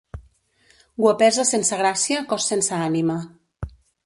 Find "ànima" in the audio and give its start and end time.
2.87-3.21